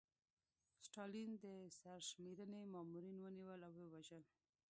[0.87, 1.45] ستالین د
[1.79, 4.23] سرشمېرنې مامورین ونیول او ووژل.